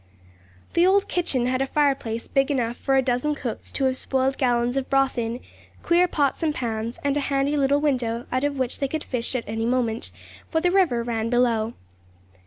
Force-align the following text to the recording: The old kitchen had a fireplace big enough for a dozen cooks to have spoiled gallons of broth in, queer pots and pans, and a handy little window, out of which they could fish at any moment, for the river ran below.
The 0.73 0.83
old 0.87 1.07
kitchen 1.07 1.45
had 1.45 1.61
a 1.61 1.67
fireplace 1.67 2.27
big 2.27 2.49
enough 2.49 2.75
for 2.75 2.95
a 2.95 3.03
dozen 3.03 3.35
cooks 3.35 3.71
to 3.73 3.85
have 3.85 3.95
spoiled 3.97 4.39
gallons 4.39 4.75
of 4.75 4.89
broth 4.89 5.15
in, 5.15 5.41
queer 5.83 6.07
pots 6.07 6.41
and 6.41 6.55
pans, 6.55 6.97
and 7.03 7.15
a 7.17 7.27
handy 7.29 7.55
little 7.55 7.79
window, 7.81 8.25
out 8.31 8.43
of 8.43 8.57
which 8.57 8.79
they 8.79 8.87
could 8.87 9.03
fish 9.03 9.35
at 9.35 9.43
any 9.45 9.67
moment, 9.67 10.09
for 10.49 10.59
the 10.59 10.71
river 10.71 11.03
ran 11.03 11.29
below. 11.29 11.75